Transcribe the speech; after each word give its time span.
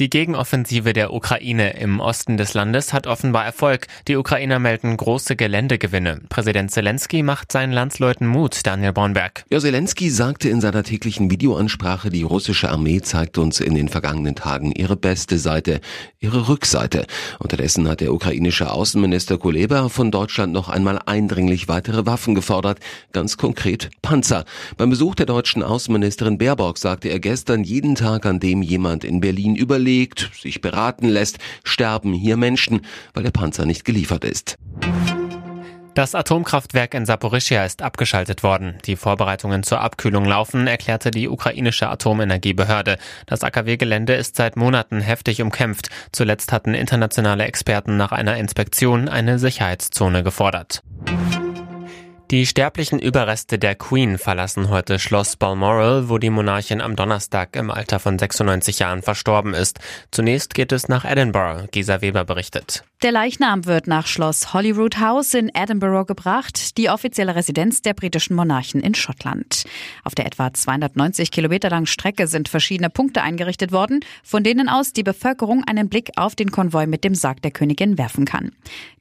Die 0.00 0.08
Gegenoffensive 0.08 0.94
der 0.94 1.12
Ukraine 1.12 1.76
im 1.76 2.00
Osten 2.00 2.38
des 2.38 2.54
Landes 2.54 2.94
hat 2.94 3.06
offenbar 3.06 3.44
Erfolg. 3.44 3.88
Die 4.08 4.16
Ukrainer 4.16 4.58
melden 4.58 4.96
große 4.96 5.36
Geländegewinne. 5.36 6.22
Präsident 6.30 6.70
Zelensky 6.70 7.22
macht 7.22 7.52
seinen 7.52 7.72
Landsleuten 7.72 8.26
Mut, 8.26 8.60
Daniel 8.64 8.94
Bornberg. 8.94 9.44
Ja, 9.50 9.60
Zelensky 9.60 10.08
sagte 10.08 10.48
in 10.48 10.62
seiner 10.62 10.82
täglichen 10.82 11.30
Videoansprache, 11.30 12.08
die 12.08 12.22
russische 12.22 12.70
Armee 12.70 13.02
zeigt 13.02 13.36
uns 13.36 13.60
in 13.60 13.74
den 13.74 13.90
vergangenen 13.90 14.34
Tagen 14.34 14.72
ihre 14.72 14.96
beste 14.96 15.36
Seite, 15.36 15.82
ihre 16.20 16.48
Rückseite. 16.48 17.04
Unterdessen 17.38 17.86
hat 17.86 18.00
der 18.00 18.14
ukrainische 18.14 18.70
Außenminister 18.70 19.36
Kuleba 19.36 19.90
von 19.90 20.10
Deutschland 20.10 20.54
noch 20.54 20.70
einmal 20.70 21.00
eindringlich 21.04 21.68
weitere 21.68 22.06
Waffen 22.06 22.34
gefordert, 22.34 22.78
ganz 23.12 23.36
konkret 23.36 23.90
Panzer. 24.00 24.46
Beim 24.78 24.88
Besuch 24.88 25.16
der 25.16 25.26
deutschen 25.26 25.62
Außenministerin 25.62 26.38
Baerbock 26.38 26.78
sagte 26.78 27.10
er 27.10 27.20
gestern, 27.20 27.62
jeden 27.62 27.94
Tag, 27.94 28.24
an 28.24 28.40
dem 28.40 28.62
jemand 28.62 29.04
in 29.04 29.20
Berlin 29.20 29.54
überlebt, 29.54 29.81
überlegt, 29.82 30.30
sich 30.40 30.60
beraten 30.60 31.08
lässt, 31.08 31.38
sterben 31.64 32.12
hier 32.12 32.36
Menschen, 32.36 32.82
weil 33.14 33.24
der 33.24 33.32
Panzer 33.32 33.66
nicht 33.66 33.84
geliefert 33.84 34.24
ist. 34.24 34.56
Das 35.94 36.14
Atomkraftwerk 36.14 36.94
in 36.94 37.04
Saporischia 37.04 37.66
ist 37.66 37.82
abgeschaltet 37.82 38.42
worden. 38.42 38.78
Die 38.86 38.96
Vorbereitungen 38.96 39.62
zur 39.62 39.80
Abkühlung 39.80 40.24
laufen, 40.24 40.66
erklärte 40.66 41.10
die 41.10 41.28
ukrainische 41.28 41.90
Atomenergiebehörde. 41.90 42.96
Das 43.26 43.42
AKW-Gelände 43.42 44.14
ist 44.14 44.36
seit 44.36 44.56
Monaten 44.56 45.00
heftig 45.02 45.42
umkämpft. 45.42 45.90
Zuletzt 46.12 46.50
hatten 46.50 46.72
internationale 46.72 47.44
Experten 47.44 47.98
nach 47.98 48.12
einer 48.12 48.38
Inspektion 48.38 49.08
eine 49.10 49.38
Sicherheitszone 49.38 50.22
gefordert. 50.22 50.82
Die 52.32 52.46
sterblichen 52.46 52.98
Überreste 52.98 53.58
der 53.58 53.74
Queen 53.74 54.16
verlassen 54.16 54.70
heute 54.70 54.98
Schloss 54.98 55.36
Balmoral, 55.36 56.08
wo 56.08 56.16
die 56.16 56.30
Monarchin 56.30 56.80
am 56.80 56.96
Donnerstag 56.96 57.54
im 57.56 57.70
Alter 57.70 58.00
von 58.00 58.18
96 58.18 58.78
Jahren 58.78 59.02
verstorben 59.02 59.52
ist. 59.52 59.80
Zunächst 60.10 60.54
geht 60.54 60.72
es 60.72 60.88
nach 60.88 61.04
Edinburgh, 61.04 61.68
Gisa 61.72 62.00
Weber 62.00 62.24
berichtet. 62.24 62.84
Der 63.02 63.12
Leichnam 63.12 63.66
wird 63.66 63.88
nach 63.88 64.06
Schloss 64.06 64.54
Holyrood 64.54 64.98
House 64.98 65.34
in 65.34 65.50
Edinburgh 65.52 66.06
gebracht, 66.06 66.78
die 66.78 66.88
offizielle 66.88 67.34
Residenz 67.34 67.82
der 67.82 67.92
britischen 67.92 68.36
Monarchen 68.36 68.80
in 68.80 68.94
Schottland. 68.94 69.64
Auf 70.04 70.14
der 70.14 70.24
etwa 70.24 70.54
290 70.54 71.32
Kilometer 71.32 71.68
langen 71.68 71.86
Strecke 71.86 72.28
sind 72.28 72.48
verschiedene 72.48 72.88
Punkte 72.88 73.20
eingerichtet 73.20 73.72
worden, 73.72 74.00
von 74.22 74.44
denen 74.44 74.70
aus 74.70 74.94
die 74.94 75.02
Bevölkerung 75.02 75.64
einen 75.66 75.90
Blick 75.90 76.12
auf 76.16 76.34
den 76.34 76.52
Konvoi 76.52 76.86
mit 76.86 77.04
dem 77.04 77.14
Sarg 77.16 77.42
der 77.42 77.50
Königin 77.50 77.98
werfen 77.98 78.24
kann. 78.24 78.52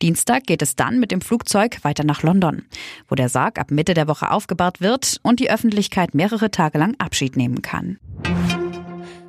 Dienstag 0.00 0.44
geht 0.44 0.62
es 0.62 0.76
dann 0.76 1.00
mit 1.00 1.10
dem 1.10 1.20
Flugzeug 1.20 1.82
weiter 1.82 2.04
nach 2.04 2.22
London, 2.22 2.62
wo 3.08 3.16
der 3.18 3.28
Sarg 3.28 3.58
ab 3.58 3.70
Mitte 3.70 3.94
der 3.94 4.08
Woche 4.08 4.30
aufgebahrt 4.30 4.80
wird 4.80 5.18
und 5.22 5.40
die 5.40 5.50
Öffentlichkeit 5.50 6.14
mehrere 6.14 6.50
Tage 6.50 6.78
lang 6.78 6.94
Abschied 6.98 7.36
nehmen 7.36 7.62
kann. 7.62 7.98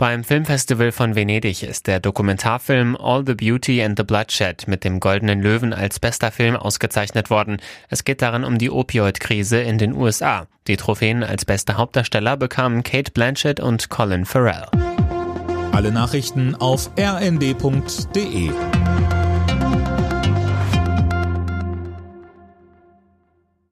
Beim 0.00 0.24
Filmfestival 0.24 0.92
von 0.92 1.14
Venedig 1.14 1.62
ist 1.62 1.86
der 1.86 2.00
Dokumentarfilm 2.00 2.96
All 2.96 3.22
the 3.26 3.34
Beauty 3.34 3.82
and 3.82 3.98
the 3.98 4.02
Bloodshed 4.02 4.66
mit 4.66 4.82
dem 4.82 4.98
Goldenen 4.98 5.42
Löwen 5.42 5.74
als 5.74 6.00
bester 6.00 6.30
Film 6.32 6.56
ausgezeichnet 6.56 7.28
worden. 7.28 7.58
Es 7.90 8.04
geht 8.04 8.22
darin 8.22 8.44
um 8.44 8.56
die 8.56 8.70
Opioid-Krise 8.70 9.60
in 9.60 9.76
den 9.76 9.94
USA. 9.94 10.46
Die 10.68 10.78
Trophäen 10.78 11.22
als 11.22 11.44
beste 11.44 11.76
Hauptdarsteller 11.76 12.38
bekamen 12.38 12.82
Kate 12.82 13.12
Blanchett 13.12 13.60
und 13.60 13.90
Colin 13.90 14.24
Farrell. 14.24 14.64
Alle 15.72 15.92
Nachrichten 15.92 16.54
auf 16.54 16.90
rnd.de 16.98 18.50